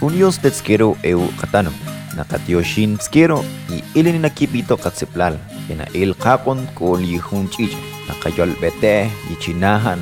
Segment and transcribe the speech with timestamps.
[0.00, 1.68] Unios Tetskero Eu Katano,
[2.16, 5.36] Nakatioshin Tskero y Ilin Nakipito Katseplal,
[5.76, 9.98] na El Kakon Koli na Nakayol Bete, chinahan,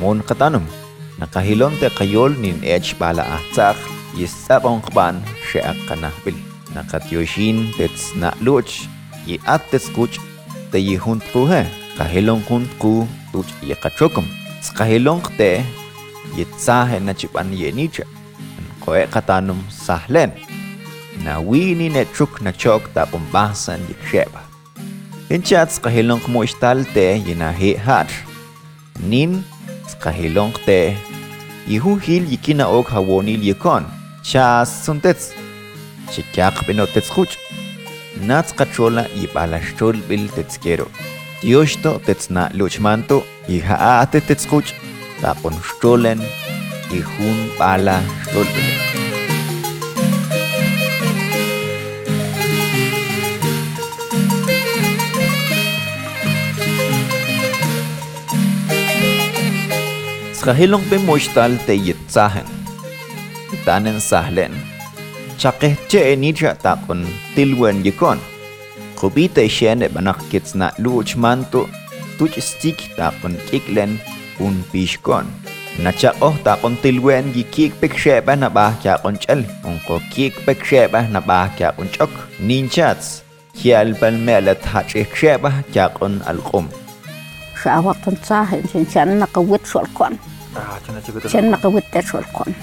[0.00, 0.66] Mon Katanum,
[1.32, 3.76] kahilon Te Kayol Nin Ech Bala Ahtzak,
[4.14, 5.22] she Kban
[5.64, 6.36] ak Kanahbil,
[6.76, 7.72] Nakatioshin
[8.18, 8.86] Na Luch,
[9.26, 10.18] y Ateskuch,
[10.70, 11.64] Te Yihunt Kuhe,
[11.96, 14.28] Kahilon Hunt Ku Tuch Yakachokum,
[15.38, 15.64] Te,
[16.66, 18.04] na Nachipan Yenicha.
[18.88, 20.32] oe katanum sahlen.
[21.24, 24.40] Na wini netruk na chok tapong basan di kreba.
[25.34, 28.10] Inchats kahilong mo istalte yinahi hat.
[29.10, 29.32] Nin
[30.04, 30.78] kahilong te.
[31.74, 33.84] Ihuhil yikina og hawonil yikon.
[34.30, 35.24] Chas suntets.
[36.12, 37.34] Chikyak pinotets kuch.
[38.28, 40.86] Nats katrola ipalashtol bil tetskero.
[41.40, 43.18] Tiyoshto tetsna luchmanto.
[43.56, 44.70] Iha ate tetskuch.
[45.20, 46.20] Tapon shtolen.
[46.22, 46.56] Tapon shtolen.
[46.88, 47.04] pala
[47.60, 47.96] bala
[60.48, 62.46] Sahilong pe moistal te yetzahen.
[63.68, 64.56] Tanen sahlen.
[65.36, 67.04] Chakeh che enitra takon
[67.36, 68.16] tilwen yikon.
[68.96, 71.68] Kubite shen banak kitsna luch manto
[72.16, 74.00] tuch stik takon kiklen
[74.40, 75.28] un pishkon.
[75.80, 81.50] نشاقه تاقن تلوين جي كيك بك شابه نباه كاقن شل انكو كيك بك شابه نباه
[81.58, 82.08] كاقن شك
[82.40, 83.22] نينشاتس
[83.62, 86.66] كيال بالمالة هاتشيك شابه كاقن القم
[87.64, 90.18] شاوة تنصاهن شان نقوت شولكون
[91.26, 92.54] شان نقوت شولكون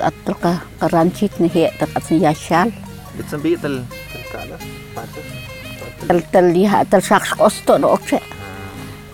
[0.00, 2.72] أتلقى قرانشيت نهي تقصن ياشال
[3.18, 3.82] بتسم بي تل
[4.14, 4.58] تلكالة
[6.08, 8.20] تل تل يها تل شخص قصتون أوكي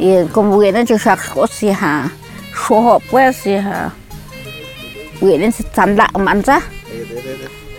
[0.00, 2.08] يكون وينا جو شخص قصي ها
[2.54, 3.90] Shoho pues ya.
[5.20, 6.60] Wirin secanda man sa.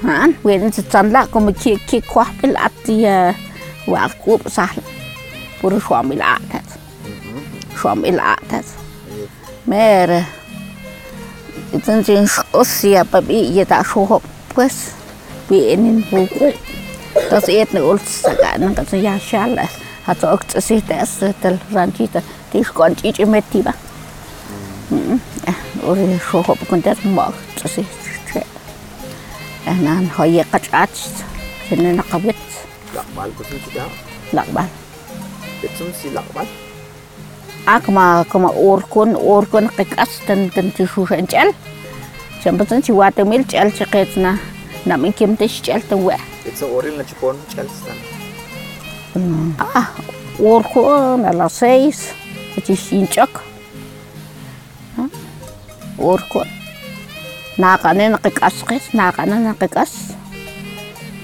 [0.03, 3.33] Han, wirin secanda ko meki ki kwah pil atia.
[3.87, 4.69] Wa kup sah.
[5.61, 6.67] Pur suami la tat.
[7.79, 8.65] Suami la tat.
[9.65, 10.21] Mere.
[11.73, 14.19] Itan jin osia papi ya tak shoho
[14.51, 14.91] pues.
[15.49, 16.51] Wirin buku.
[17.31, 18.75] Tas et ne ult sagan
[20.05, 22.21] Hat so okt sich das der Ranchita.
[22.53, 23.73] Dich konnt ich immer tiefer.
[25.85, 27.81] ويشوفوا بكونتات مؤخت
[29.67, 30.89] هنا هي قطعات
[31.69, 32.35] سنين قبت
[32.95, 33.81] لقبال كنت
[34.33, 34.67] لقبال
[35.63, 36.45] بتسمسي لقبال
[37.67, 41.53] أكما كما أوركون أوركون قيقاس تن تن تشوش أنجل
[42.45, 44.37] جنبتن شوات ميل جل شقيتنا
[44.85, 46.15] نامين كم تش جل تنوع
[46.47, 49.83] إتسا أورين لشكون جل سنة آه
[50.39, 52.07] أوركون على سيس
[52.65, 53.41] تشين شك
[56.05, 56.47] urkot.
[57.57, 60.13] Nakana nakikaskis, nakana nakikas.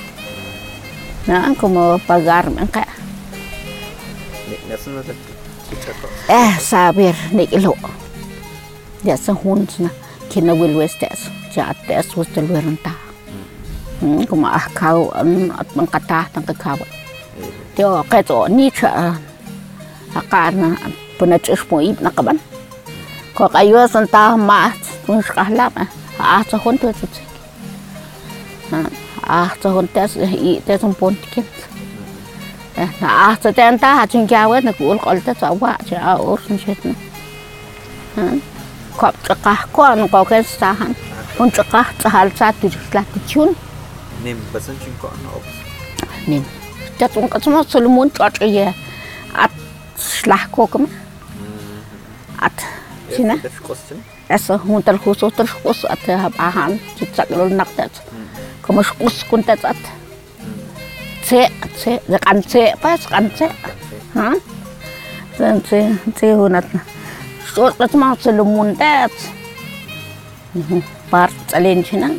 [1.24, 2.84] Na, como pagar ka.
[6.28, 7.74] Eh, sabir, ni ilo.
[9.02, 9.90] Ya sa huns na
[10.28, 12.92] kinawilwes tes, ja tes was talweran ta.
[14.02, 14.18] Hmm.
[14.18, 14.50] Hmm, Kuma
[15.14, 16.90] an at mangkatah ng kakawat.
[16.90, 16.98] Eh.
[17.78, 19.14] Tiyo, kai to, ni cha
[20.20, 20.68] aqaarna
[21.18, 22.38] punach'ixmu'ib naqaban
[23.36, 25.82] qoq'ayuasan taaj ma'at punxq'ajlama
[26.34, 27.26] a'ahtzajon tuatzitzik
[29.36, 30.12] a'ahtzajon teas
[30.50, 31.44] i'tesun pontikin
[33.18, 36.92] a'ahtzatean taaj achin kiawet naku'ul q'oltetz awa' chin a'ursun xetna
[39.00, 40.92] kopch'aqajkuan qoqes taajan
[41.36, 43.50] punch'aqaj tzajaltza tujixtlakichun
[44.24, 45.54] nim basan chinko'an ops
[46.30, 46.42] nim
[46.98, 48.66] tatsunq'atsmo solomon ch'och'ye
[49.44, 49.52] at
[49.98, 50.84] слахкогм
[52.40, 52.58] ат
[53.16, 53.34] чина
[54.28, 57.92] эс хунтал хусутал хус ат хаб ахан чицакл нактат
[58.64, 59.82] комш кус кунтат ат
[61.26, 61.48] це
[61.78, 63.50] це за кан це пас кан це
[64.14, 64.32] ха
[65.38, 65.78] це це
[66.16, 66.66] це хунат
[67.52, 69.12] шот пас ма целумунтат
[71.10, 72.10] парт цален чина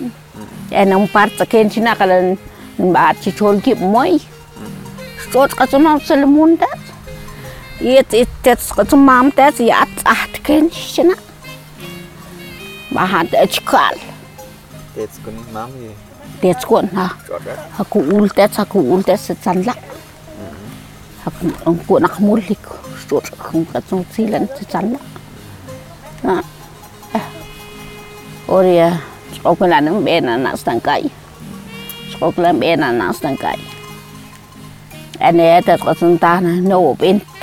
[0.72, 2.38] энам парт цакен чина кален
[2.80, 4.22] баат чичолки мой
[5.32, 6.80] шот касмау целумунтат
[7.80, 11.12] Jetzt ist jetzt zum Mom, der sie hat acht Kindchen.
[12.90, 14.00] Man hat es kalt.
[14.96, 15.92] Jetzt kommt Mami.
[16.42, 17.12] Jetzt kommt na.
[17.78, 19.74] Haku ul tes, aku ul tes secanla.
[21.26, 22.58] Aku aku nak mulik,
[23.06, 24.98] stut aku kacung silen secanla.
[26.26, 26.42] Nah,
[28.50, 28.98] oria
[29.38, 31.12] sekolah nang bena nak stangkai.
[32.26, 33.60] und bena nak stangkai.
[35.22, 37.22] Ane ada kacung tanah, no bin.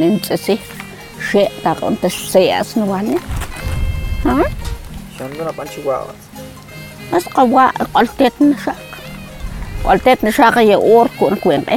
[0.00, 0.46] ንንፅሲ
[1.26, 2.02] ሽዕ ታቕምተ
[2.32, 3.08] ሰይኣስ ንባኒ
[5.16, 6.18] ሸምዱና ቐንቺ ጓዖት
[7.16, 7.56] ኣስ ቐዋ
[7.92, 8.78] ቆልቴት ንሻቅ
[9.86, 11.68] ቆልቴት ንሻቅ የኡር ኩን ኩንቀ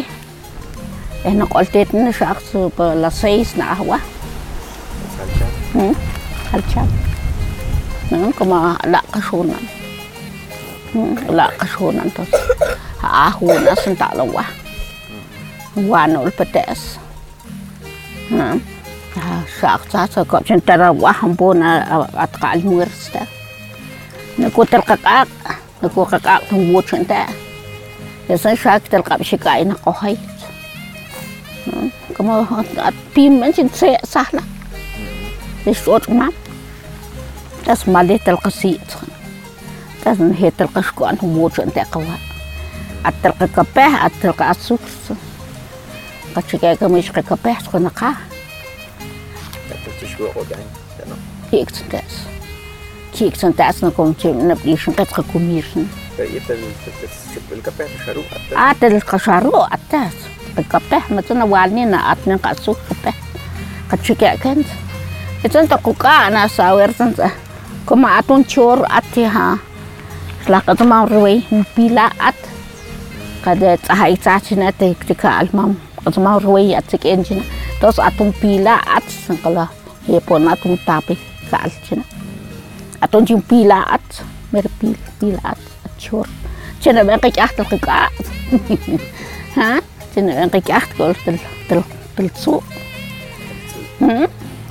[1.29, 3.91] እነ ቆልቴት ንሻቅ ስበላሰይስ ንኣህዋ
[6.49, 6.89] ካልቻል
[8.39, 8.59] كما
[8.93, 9.57] لا قشونا
[11.37, 12.17] لا قشونا انت
[13.15, 14.41] هاهونا سنتعلوا
[15.89, 16.81] وانو البتاس
[19.61, 23.21] ساقطة كنت نروحهم بونا أتقع المورستا
[24.39, 25.27] نكو تلقاق
[25.83, 27.25] نكو قاق تنبوت شنتا
[28.29, 29.73] يسن شاك تلقى بشكاي
[32.15, 32.63] كما
[37.65, 38.49] تاس مالي تلقى
[40.03, 41.17] تاس نهي تلقى شكوان
[43.05, 44.53] أتلقى كباه أتلقى
[46.37, 48.09] qachikayka michqikapejtsunaqa
[51.49, 52.11] ki'ktsuntas
[53.17, 53.89] ki'ktsuntasna
[54.49, 55.83] napdixinqitqa comixna
[58.65, 60.13] ah telqa xaru'atas
[60.57, 63.17] qikapej metsa nawalnina atninqa asuj qipej
[63.91, 64.75] qachikaykansa
[65.45, 67.27] etsan taquka'ana sawertsansa
[67.89, 69.47] como atun chor atiha
[70.45, 71.37] xlaqatma riway
[71.75, 72.39] pila at
[73.43, 75.71] qade tsahay tsachinate tika'almam
[76.07, 77.43] as mau ruwe at sik enjina
[77.83, 79.67] tos atung pila at sangkala
[80.07, 81.19] hepon atung tapi
[81.51, 82.03] kal china
[83.03, 84.05] atung jing pila at
[84.55, 85.93] mer pil pila at at
[86.79, 87.99] china ben kai aht kai kika
[89.59, 89.69] ha
[90.15, 91.35] china ben kik aht kol tel
[91.67, 91.83] tel
[92.15, 92.55] tel su
[93.99, 94.25] hmm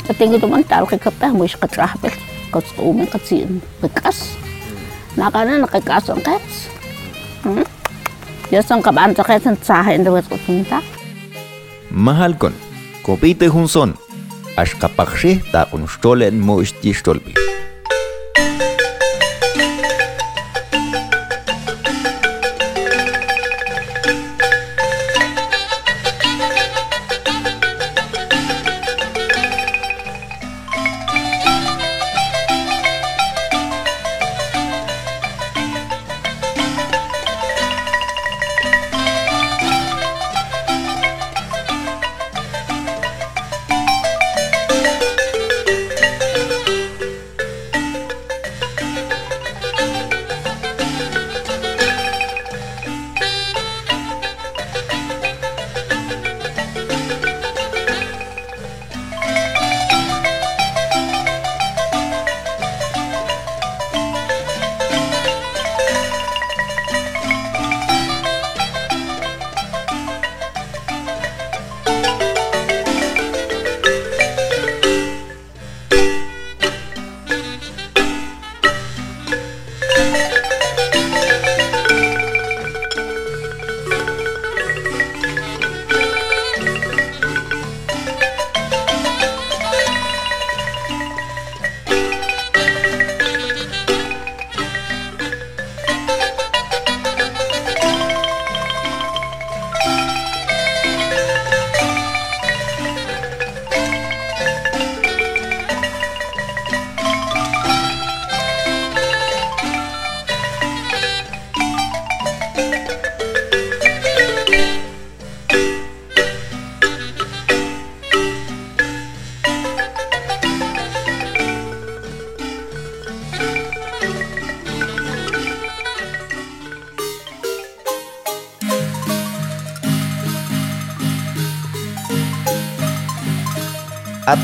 [0.09, 2.17] katingi tuman tal kika pa mo ish katrah bel
[2.53, 3.25] kats ume kai
[3.85, 4.19] kikas
[5.21, 6.69] nakana nakikasan kats
[7.45, 7.61] hmm
[8.47, 10.79] Ya sangka kai kaitan kai dewet kutinta.
[11.97, 12.53] Mahal kon,
[13.09, 13.97] kopite hunson,
[14.61, 15.65] ashkapakshe ta
[16.45, 17.56] mo isti stolbi.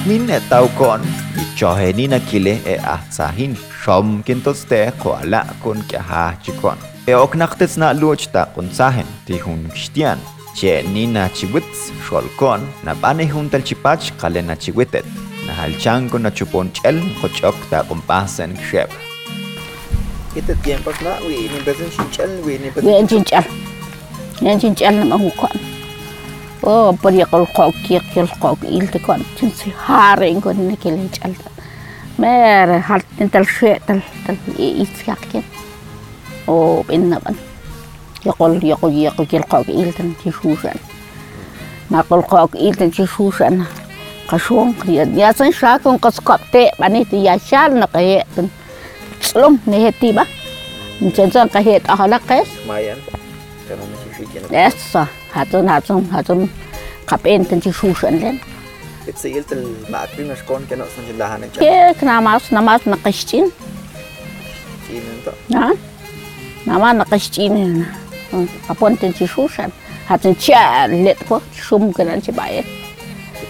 [0.06, 1.00] Min e tau kon
[1.56, 4.06] Choheni na kile e ahsahin Shom
[4.60, 6.74] ste ko ala kun ke ha chikon
[7.06, 10.18] E ok tes na luch ta kun sahen Ti hun kishtian
[10.56, 15.04] Che ni na shol kon Na bane hun tal chipach kale na chiwitet
[15.46, 16.98] Na halchan kun na chupon chel
[17.38, 18.90] chok ta kumpasen kshep
[20.34, 23.44] Este tiempo, na Uy, ni besin chinchal, uy, ni besin chinchal.
[24.42, 24.88] Uy, en chinchal.
[24.94, 25.28] En na no me
[26.66, 31.50] oo bariiqal qookii qilqook iltikon tinsi haaringon nikelejcalta
[32.22, 35.44] meer haltintal sheetal tal iitsiakken
[36.48, 37.36] oo innaban
[38.26, 40.74] يقول يقول يقول يلقاك إلتن تشوشن
[41.90, 43.64] ما قلقاك إلتن تشوشن
[44.28, 48.48] قشون قيد يا سن شاكن قسقط تي بنيت يا شال نقيتن
[49.20, 50.26] سلم نهتي با
[51.00, 52.96] من سن قهيت أهلا قيس مايان
[53.68, 56.48] ترى مش في كنا إيه هاتون هاتون هاتون
[57.08, 58.38] قبئين تنتي شوش أنلين
[59.08, 63.50] اتسئلت المعتبين مشكون إيه، كنا أصلا جلا نعم كي كنا معص نماس نقشتين
[64.88, 65.74] تين انت نعم
[66.66, 67.86] نما نقشتين هنا
[68.70, 69.70] أبون تنتي شوشان
[70.08, 72.62] هاتن تشا لتبو شوم كنا نتي بايه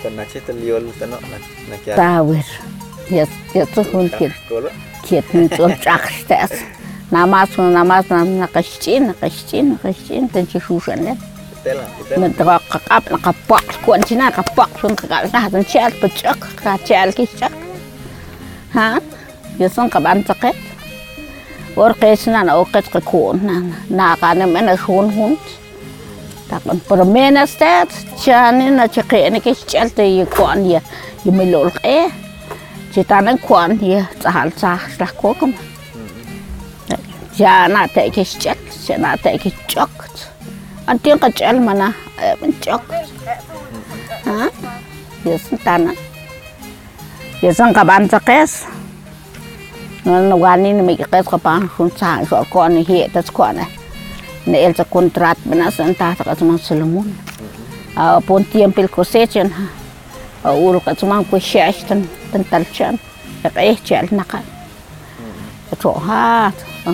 [0.03, 1.19] كنا تشيت اليول تنا
[1.73, 2.39] نكيا تاور
[3.11, 4.33] يس يتسون كيت
[5.09, 6.51] كيت نتوم تشخش تاس
[7.13, 11.17] نماس نماس نقشتين نقشتين نقشتين تنتي شوشان لتبو
[12.17, 12.43] مدرك
[12.91, 17.51] قاب قباق كون شنا قباق شون قاب نهض نشال بتشق كاتشال كيشق
[18.75, 18.99] ها
[19.61, 20.55] يسون قبان تقيت
[21.77, 23.37] ورقيشنا أنا أوقيت كون
[23.91, 25.39] ناقانا من أشون هونت
[26.53, 27.91] takon pero menas tet
[28.23, 30.79] chani na chike ne ke chalte ye kon ye
[31.25, 31.99] yimilol e
[32.93, 35.53] chitanan kuan ye tsahal tsah la kokum
[37.39, 40.17] jana te ke chat jana te ke chokt
[40.93, 42.83] أنتي قتشل منا آه، منشق
[44.27, 44.51] ها
[45.27, 45.95] يسن تانا
[47.43, 48.63] يسن كبان سقيس
[50.07, 53.59] نوغاني نمي قيس كبان خون سان شو كون هي تسكون
[54.47, 57.17] نيل تكون ترات بناس انت تقسم سلمون
[57.99, 59.51] آه، بون تيمبل كوسيتشن
[60.45, 62.97] أقول قسمان كوشيش تن تنتلشن
[63.45, 64.39] يقيه تشال نقل
[65.81, 66.53] تروحات
[66.87, 66.93] أه,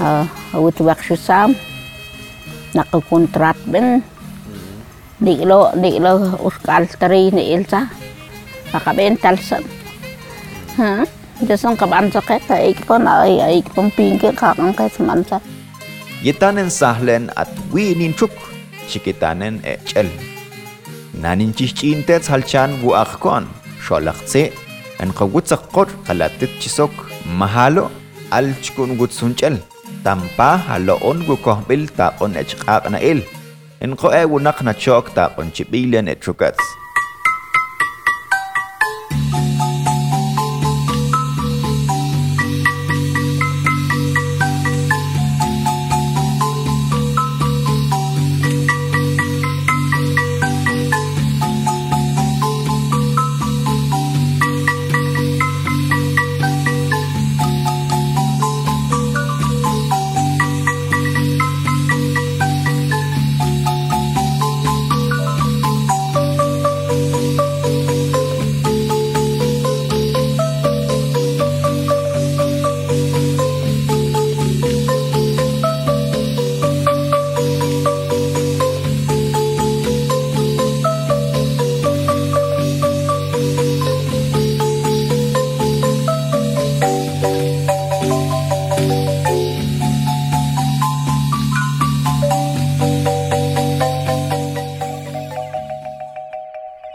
[0.00, 1.54] آه، وتوقش سام
[2.74, 4.02] nakakontrat ben.
[5.22, 7.86] Di lo, di lo, uskal tari ni Ilsa.
[8.74, 9.60] Nakabental sa.
[10.80, 10.90] Ha?
[11.04, 11.04] Hmm,
[11.44, 15.38] Jason kabansa kaya, e, kaya ko na, ay kong pinggir kakang kaya sa mansa.
[16.24, 18.32] Yitanen sahlen at winin chuk,
[18.88, 20.08] chikitanen e chel.
[21.12, 23.44] Nanin chichintets halchan buakkon,
[23.84, 24.56] sholakse,
[24.98, 26.90] en kagut kor kalatit chisok,
[27.28, 27.92] mahalo,
[28.32, 29.60] al chikun alchkun chel.
[30.04, 33.20] tampa haloon gukoh bil tapon echqaq na il.
[33.84, 36.66] Enko e wunak na chok tapon chipilen etrukats.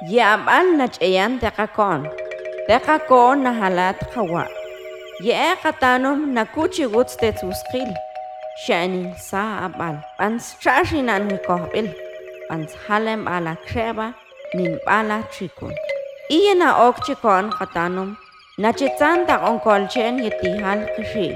[0.10, 2.12] یه عبال نجایان دقیقان،
[2.70, 4.48] دقیقان نهالات خواه.
[5.24, 7.96] یه قطانم نکوچی غوطستت و شاني
[8.68, 9.96] شانی سه عبال.
[10.20, 11.90] پنس چهاشی ننمی کوه بیل،
[12.50, 14.08] پنس حالم بالا کشیبه،
[14.56, 15.74] نین بالا چیکون.
[16.34, 18.10] ایه نه اوکچی کن قطعانم،
[18.64, 21.36] نجتزنده اون کالچین یه تیهال قشیل.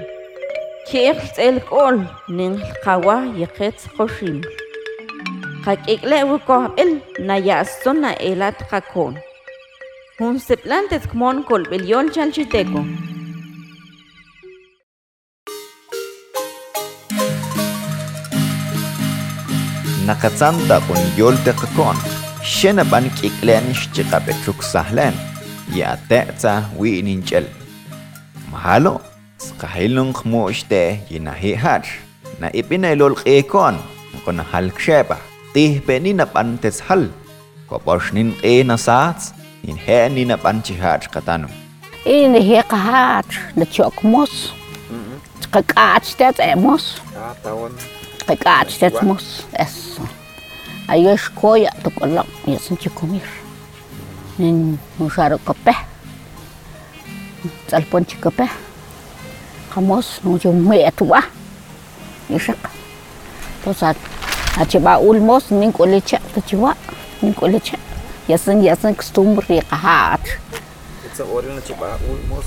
[0.87, 1.97] کیه اختیال کل
[2.29, 4.59] نهال خواه
[5.65, 9.15] خاكيكلا وكوهبل نايا السنة إلات خاكون
[10.21, 12.83] هون سبلان تذكمون كل بليون شالشتكو
[20.07, 21.95] نقصان دا بون يول تقكون
[22.43, 25.13] شنا بان كيكلان شجيقا بتروك سهلان
[25.75, 27.45] يا تأتا وينين جل
[28.51, 28.99] مهالو
[29.37, 31.81] سقحيلون خموش ده ينهي هار
[32.41, 33.77] نا إبنا لول قيكون
[34.15, 35.17] نقنا هالكشابه
[35.53, 37.03] tih pe ni nap an tes hal
[37.69, 39.23] koposh nin e na saats
[39.65, 41.41] nin he ni nap an chi hat katan
[42.17, 43.29] in he ka hat
[43.59, 44.35] na chok mos
[45.55, 46.85] ka kaach tet e mos
[48.29, 49.25] ka kaach tet mos
[49.65, 49.75] es
[50.95, 53.27] ayesh koya to kolak yasin chi komir
[54.39, 54.63] nin
[55.01, 55.75] musharo kape
[57.73, 58.47] salpon chi kape
[59.75, 61.19] kamos no yo me atwa
[62.37, 62.59] yeshak
[63.65, 63.99] to sat
[64.59, 66.75] achiba'ul mos nin k'ulicha' kichiwa'
[67.21, 67.79] nin k'ulicha'
[68.27, 70.23] yasin yasin kstumr riqaja'at
[71.15, 72.45] tza'o'ren achib'a'ul mos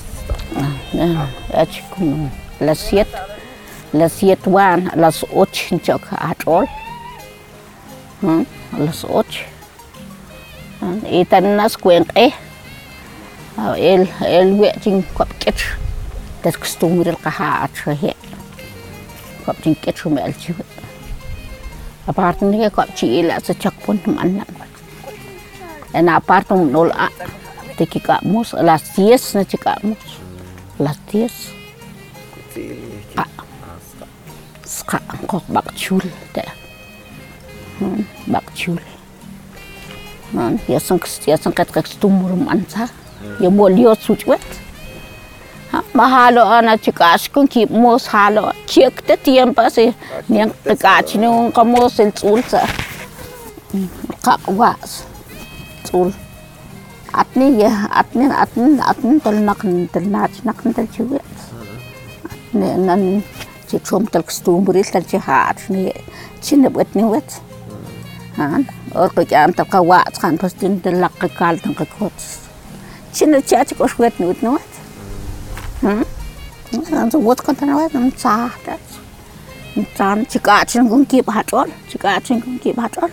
[0.54, 3.16] ach ah, como ah, las siete
[3.96, 6.66] las siete wan a las och nchok ajt'ol
[8.22, 8.44] a mm,
[8.84, 9.34] las och
[10.82, 12.32] ah, y tan nas kuenk'ej
[13.76, 15.62] el el wi'chin ku'apk'ich
[16.42, 18.16] tes kstumr riqaja'at jeje'
[19.44, 20.72] ku'apchink'ich ume'el chiwi'
[22.06, 24.44] apart ni kop ci ila sejak pun teman
[25.94, 27.12] en apart tu nolak
[27.80, 30.02] tiki kak mus las ties na ci kak mus
[30.76, 31.48] las ties
[34.64, 36.02] ska kok bak chul
[36.36, 36.44] da
[37.80, 38.76] hmm, bak chul
[40.36, 42.90] man hmm, ya sang ya sang kat kat tumur mansa
[43.40, 44.42] ya bolio sucwet
[46.00, 49.94] mahalo ana chikas kung kip mo halo chiek te tiempo si
[50.26, 52.66] niyang tikach niyong kamo sin sul sa
[54.26, 55.06] kapwas
[55.86, 56.10] sul
[57.14, 59.62] at ni ya at ni at ni at ni tol nak
[59.94, 61.14] tol nach nak tol chiwe
[62.26, 63.22] at ni nan
[63.70, 65.94] chi chum tol kstumbril tol chi hat ni
[66.42, 67.38] chi ni wet ni wet
[68.34, 68.66] han
[68.98, 72.42] or ko jam ta kawas kan postin tol lak kakal tol kakwas
[73.14, 74.73] chi ni chi at ko wet ni ni wet
[75.84, 76.04] Hmm?
[77.00, 78.96] Anzu wot konta nawe nam tsah tats.
[79.94, 83.10] Tsam chika chin gung kip hatol, chika chin gung kip hatol.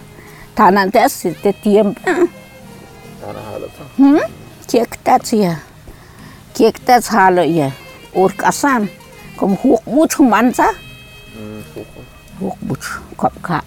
[0.55, 1.91] Tanan tes te tiem.
[2.03, 3.49] Tara hmm?
[3.49, 3.83] halata.
[3.99, 4.17] Hm?
[4.71, 5.43] Kiek tats ye.
[5.43, 5.55] Ya.
[6.55, 7.59] Kiek tats halo ye.
[7.59, 7.69] Ya.
[8.15, 8.87] Ur kasan
[9.37, 10.67] kom huk buch manza.
[11.35, 11.89] Hm, huk.
[12.39, 12.87] Huk buch
[13.19, 13.59] kop ka.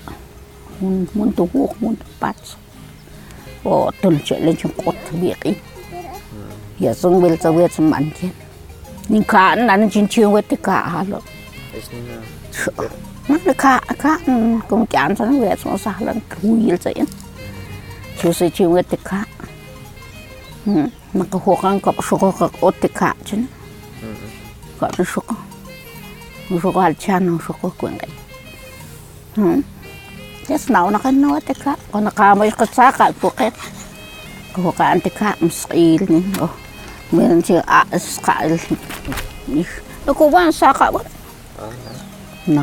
[0.80, 2.56] Mun mun to huk mun pats.
[3.68, 5.52] O oh, tul chelen chin kot biqi.
[5.52, 6.56] Hmm.
[6.80, 8.32] Ya sung bel tawet man kien.
[9.12, 10.78] นี่ขานั่นชินเชื่อวัตถุกา
[11.10, 11.24] หลอก
[13.30, 14.12] นั่นขาขา
[14.68, 16.92] ก็มจการสั่งเวสมาสารังคุยเลยสิ
[18.18, 19.20] ชื่อสิชื่อวัตถุกา
[20.64, 20.84] ฮึม
[21.18, 23.40] มันก็หัวกันกับสุขกับอุตถุกาจิ้น
[24.80, 25.30] กับสุข
[26.48, 28.10] มุสุขอาจารย์นุสุขกุ้งกัน
[29.38, 29.46] ฮึ
[30.44, 36.48] เจ้าสาวนักนวัตดค่ะคนนัาเมือก็สักกับพวกเขาหัวกันดค่ะมันสกีลนี่โอ้
[37.14, 38.40] mình chỉ aas ka.
[40.06, 41.00] Nakuha ang saka ba?
[42.46, 42.62] No.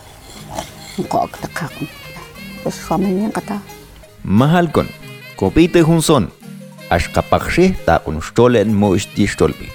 [4.23, 4.87] Mahalkon,
[5.35, 6.31] kopite hunson,
[6.89, 9.67] ashkapakshe ta unstolen moishti stolpi.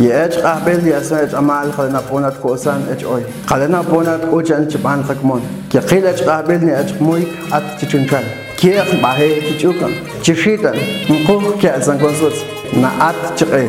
[0.00, 5.78] يأج قابل يسأج أمال خلنا بونات كوسان أج أوي خلنا بونات أوجان تبان خكمون كي
[5.78, 8.24] قيل أج قابل نأج موي أت تشنكال
[8.58, 9.92] كي أخ باهي تشوكن
[10.24, 10.74] تشيتن
[11.10, 12.34] نقوه كي أزن كونسوس
[12.76, 13.68] نأت تشقي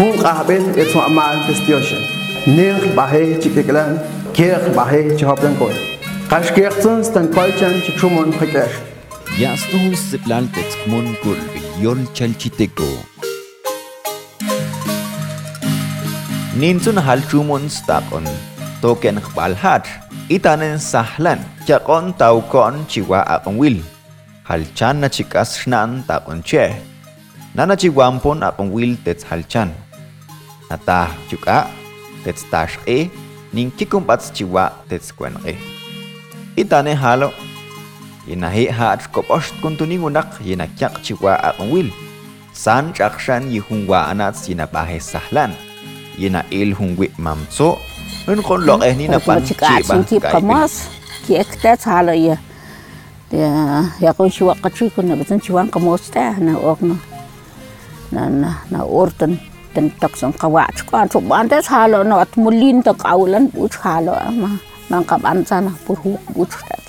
[0.00, 2.00] هون قابل يتو أمال تستيوشن
[2.48, 3.98] نيخ باهي تشكيكلان
[4.36, 5.74] كي أخ باهي تشهبلن كوي
[6.30, 8.70] قاش كي أخصن ستنكولشان تشومون خكاش
[9.38, 11.36] يأستو سبلال تتكمون كل
[11.80, 12.84] بيول تشالشيتكو
[16.54, 18.22] Ninsun hal chumun stakon
[18.78, 19.82] token balhat
[20.30, 21.42] itanen sahlan
[21.82, 23.82] kon tau kon chiwa akong wil
[24.46, 26.70] halchan na chikas nan takon che
[27.58, 29.74] nana chiwampon akong wil tets halchan
[30.70, 31.66] nata chuka
[32.22, 33.10] tets tash e
[33.50, 35.58] nin kikumpats chiwa tets kwen e
[36.54, 37.34] itane halo
[38.30, 41.90] inahi hat kopost kuntuningunak yinakyak chiwa akong wil
[42.54, 45.73] san chakshan yihungwa anat sinapahe sahlan sahlan
[46.20, 47.78] yena'il jun wi'mam so'
[48.26, 50.88] wuen ko'on loq'ejnin apanchik'a'b'a chik'a'sunkipqamas
[51.26, 52.36] ki'ektaj ja'ala'ya
[54.04, 56.80] yak'un xiwa' qachwik kunab'atzin chiwan qamochtaj na ok
[58.14, 59.38] na na na or tan
[59.74, 64.50] tan taksan qawa' chuk'an chukb'an tech jalo' no at molin tak awlan b'uch jalo' ma
[64.90, 66.84] man qab'an tzana pur juq b'uch tet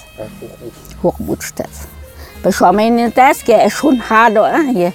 [1.01, 1.73] juq b'uch tet
[2.43, 4.89] pe xo'aminentes que xun jalo' ye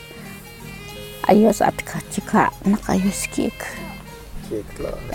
[1.31, 1.75] ayos at
[2.14, 3.89] chika' naq ayos ki'ik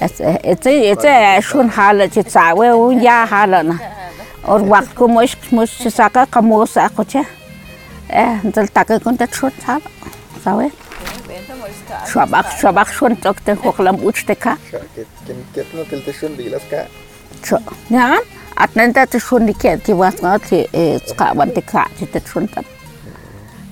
[0.01, 0.93] ऐसे
[1.77, 3.77] हाल चावे वो या हाल ना
[4.51, 9.51] और वक्त को मुश मुश साका कमो सा कुछ ए दल ताके कुन तक छोट
[9.67, 9.79] था
[10.43, 10.69] सावे
[12.13, 16.85] शबाक शबाक शोन तक तक होकलम उच तक कितना किलते शोन दिलस का
[17.43, 17.57] छो
[17.91, 18.05] ना
[18.61, 20.63] अतनंत तक शोन दिखे कि वास ना थे
[21.19, 22.65] का वन तक का तक शोन तक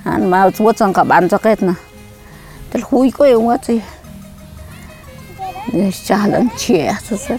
[0.05, 1.75] हां वो चंका बान जकेत ना
[2.73, 3.55] तल हुई को हुआ
[6.05, 7.37] cha lần chia sơ sơ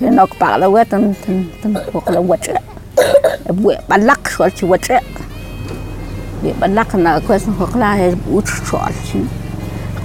[0.00, 2.52] chứ nó có bảo là quét tân tân tân cuộc là quật chứ
[3.54, 4.94] buổi bắn lắc rồi chứ quật chứ
[6.42, 9.18] bị bắn lắc là quét hoặc là út sọt chứ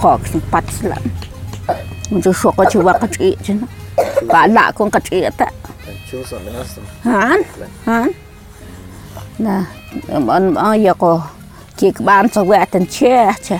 [0.01, 0.99] khó cái bắt lắm
[2.10, 3.53] mình cho sọt có chứ và cái chị chứ
[4.27, 5.45] bà lạ con cái chị ta
[7.03, 7.41] hán
[9.39, 9.65] na,
[10.10, 11.21] nè mà giờ có
[11.77, 13.56] kịch bán sao quét tân chia chứ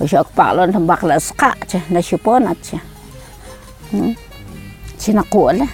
[0.00, 2.78] Ushok paklon tembak la ska che na shiponat che.
[3.90, 4.14] Hmm.
[4.98, 5.66] Sinakula.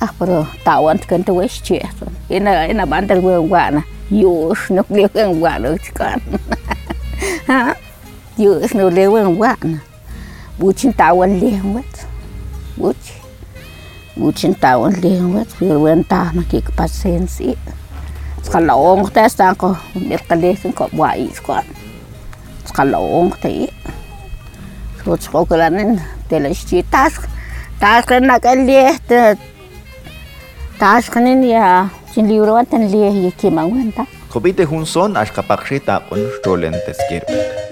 [0.00, 1.82] Ah pero tawan kan tu wes che.
[2.30, 3.82] Ina ina bantal gue wana.
[4.10, 6.20] Yus nuk dia kan wana kan.
[7.50, 7.74] Ha?
[8.38, 9.76] Yus nuk dia kan wana.
[10.58, 11.90] Bucin tawan lewat.
[12.78, 13.18] Bucin.
[14.14, 15.48] Bucin tawan lewat.
[15.58, 17.58] Wirwen tah nakik pasensi.
[18.40, 21.60] Sekarang orang tes tak kau, dia kelihatan kau buat ikan.
[22.72, 23.66] kaloong ti.
[25.02, 27.26] Suot ko kalanin, tilas ti task.
[27.82, 28.94] Task na kalih,
[30.76, 34.04] task nin ya, sinliwrawan tan lih yikimang wanta.
[34.28, 37.69] Kobite hunson, ashkapakshita, unstolentes kirpet.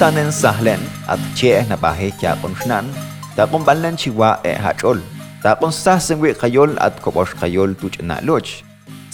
[0.00, 0.80] tanen sahlen
[1.12, 2.84] at che na bahe cha kon shnan
[3.36, 4.98] ta kon balan chiwa e ha chol
[5.44, 8.48] ta kon sa sengwe khayol at kobosh khayol tu chna loch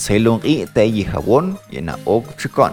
[0.05, 1.47] selong i te yi hawon
[1.89, 2.73] na ok chikon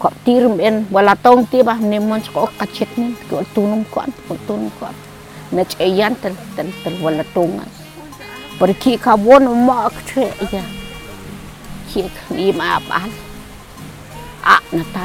[0.00, 4.00] ko tirum en wala tong ti ba ne mon ko kachet ni ko tunum ko
[4.28, 4.86] ko tunum ko
[5.56, 7.72] na che yan tel tel tel wala tongas
[8.60, 10.62] pergi kawon mak che ya
[11.88, 12.00] ki
[12.36, 13.00] ni ma ba
[14.54, 15.04] a na ta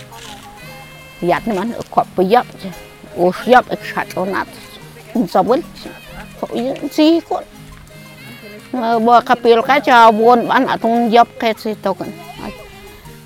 [1.29, 2.47] ያንም አን እኮ በያብ
[3.23, 4.47] ወሽያብ እሻጮናት
[5.17, 5.61] እንሰብል
[6.39, 6.61] ኮይ
[6.95, 7.43] ሲኮን
[9.07, 9.87] በከፒል ከቻ
[10.19, 12.11] ቦን ባን አቱን ያብ ከት ተኮን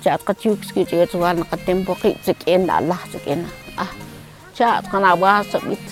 [0.04, 3.40] ቻት ከቲክ ስኪ ጨት ዋን ከቴም ቦቂ ዝቄን አላህ ዝቄን
[3.84, 3.88] አ
[4.58, 5.86] ቻት ከና ባ ሰቢት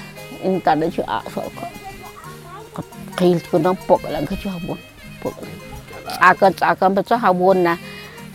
[0.49, 1.47] እንታለች አፈኮ
[3.19, 4.81] ከይል ኩናም ቦቅ ለገቻ ቦን
[5.23, 5.37] ቦቅ
[6.23, 7.67] ጫቀን ጫቀን ብቻ ቦና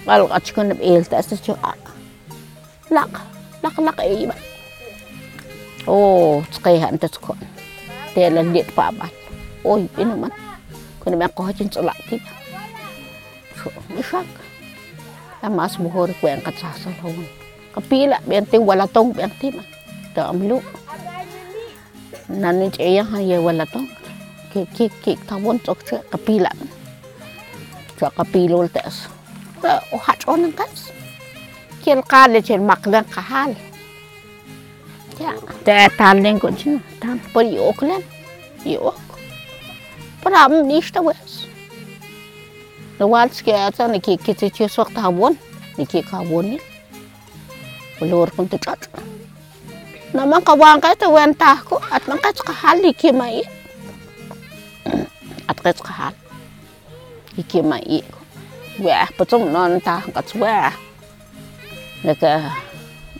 [0.08, 1.48] ቃል ቀጭኩን ኤልታስ ቻ
[2.98, 3.14] ላቅ
[3.62, 4.36] lak-lak e eh, ba
[5.90, 7.18] oh tsqeha anta te
[8.14, 8.42] tela
[8.76, 9.08] pa ba
[9.72, 10.34] oy pinuman
[11.02, 12.16] kun me ko hacin tsla ti
[13.60, 14.28] so mishak
[15.46, 17.28] amas buhor ko ang katsasal hawon
[17.76, 19.64] kapila bente wala tong bente ma
[20.14, 20.58] to amlu
[22.42, 23.88] nanit eya ha ye wala tong
[24.52, 25.80] kik kik kik tawon tsok
[26.14, 26.52] kapila
[28.20, 28.98] kapilol tes
[29.94, 30.72] Oh, hatch on kan
[31.86, 33.52] ken kade chen makdan kahal
[35.20, 35.32] ya
[35.66, 39.00] da tan den kon chin yok por yok
[40.22, 41.32] pram nishta wes
[43.00, 45.36] no wals ke ata ne ke ke che sok ta bon
[45.78, 46.60] ne ke ka bon ni
[48.10, 48.58] lor kon te
[50.14, 53.36] na man ka wan ka te wen ta ko at man ka kahal ke mai
[55.50, 56.16] at ka kahal
[57.52, 58.00] ke mai
[58.86, 60.56] wa patum non ta ka tswa
[62.04, 62.48] Naka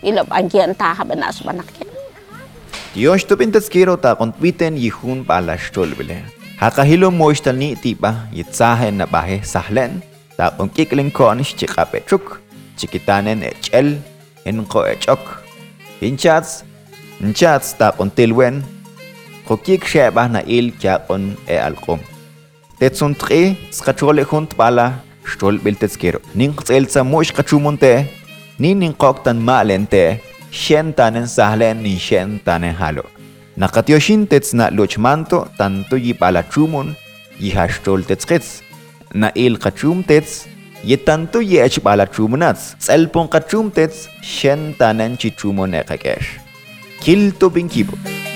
[0.08, 1.90] ilop agian ta na asmanak yan.
[2.96, 6.24] Diyosh tupin tatskiro ta kontwiten yihun palas tulbile.
[6.60, 10.02] Hakahilo moishtalni tipa yitsahen na bahe sahlen.
[10.40, 11.12] Tapong kikling
[11.44, 12.40] chika petruk,
[12.78, 14.00] Chikitanen echel.
[14.46, 15.20] Enko echok.
[16.02, 16.64] Inchats.
[17.20, 18.64] Inchats tapong tilwen.
[19.46, 22.00] Kokik shebah na il kyakon e alkom.
[22.80, 26.20] Tetsun tre skachole hunt pala stolbil tetskiro.
[26.34, 28.19] Ning tselsa moish kachumonte.
[28.60, 33.04] ninin koktan maalente, shentanen sahlen nin shentanen halo.
[33.58, 36.96] Nakatioshintets na luchmanto tanto yipalachumun
[37.40, 38.62] yihashtoltetskits,
[39.14, 40.48] na ilkachumtets
[40.84, 46.28] ye tanto yechpalachumunats, tselponkachumtets shentanen chichumonekakesh.
[47.02, 48.29] Kilto binkibo.